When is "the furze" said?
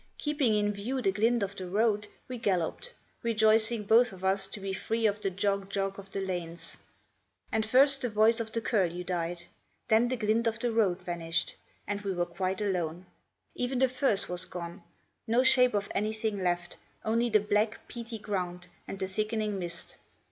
13.77-14.27